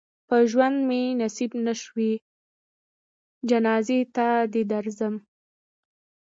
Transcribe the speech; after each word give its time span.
په 0.27 0.35
ژوند 0.51 0.77
مې 0.87 1.01
نصیب 1.21 1.51
نه 1.65 1.73
شوې 1.81 2.11
جنازې 3.49 3.99
ته 4.15 4.27
دې 4.53 4.63
درځم. 4.71 5.15